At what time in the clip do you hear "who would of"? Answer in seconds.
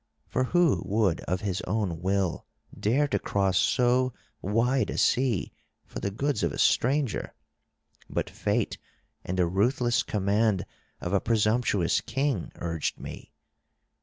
0.45-1.41